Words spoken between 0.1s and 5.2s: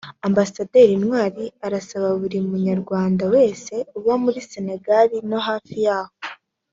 Ambasaderi Ntwari arasaba buri Munywarwanda wese uba muri Sénégal